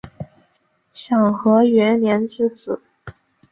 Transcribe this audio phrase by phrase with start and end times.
[0.91, 2.81] 享和元年之子。